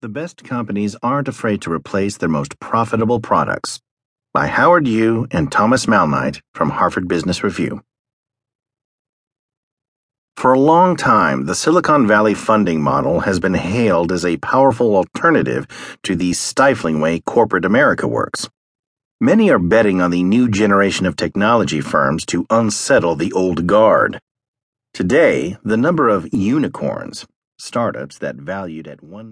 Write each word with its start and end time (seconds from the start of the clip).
The 0.00 0.08
best 0.08 0.44
companies 0.44 0.94
aren't 1.02 1.26
afraid 1.26 1.60
to 1.62 1.72
replace 1.72 2.16
their 2.16 2.28
most 2.28 2.60
profitable 2.60 3.18
products. 3.18 3.80
By 4.32 4.46
Howard 4.46 4.86
Yu 4.86 5.26
and 5.32 5.50
Thomas 5.50 5.86
Malnight 5.86 6.40
from 6.54 6.70
Harvard 6.70 7.08
Business 7.08 7.42
Review. 7.42 7.82
For 10.36 10.52
a 10.52 10.60
long 10.60 10.94
time, 10.94 11.46
the 11.46 11.54
Silicon 11.56 12.06
Valley 12.06 12.34
funding 12.34 12.80
model 12.80 13.20
has 13.20 13.40
been 13.40 13.54
hailed 13.54 14.12
as 14.12 14.24
a 14.24 14.36
powerful 14.36 14.94
alternative 14.94 15.66
to 16.04 16.14
the 16.14 16.32
stifling 16.32 17.00
way 17.00 17.18
corporate 17.18 17.64
America 17.64 18.06
works. 18.06 18.48
Many 19.20 19.50
are 19.50 19.58
betting 19.58 20.00
on 20.00 20.12
the 20.12 20.22
new 20.22 20.48
generation 20.48 21.06
of 21.06 21.16
technology 21.16 21.80
firms 21.80 22.24
to 22.26 22.46
unsettle 22.50 23.16
the 23.16 23.32
old 23.32 23.66
guard. 23.66 24.20
Today, 24.94 25.56
the 25.64 25.76
number 25.76 26.08
of 26.08 26.32
unicorns, 26.32 27.26
startups 27.58 28.18
that 28.18 28.36
valued 28.36 28.86
at 28.86 29.02
one 29.02 29.26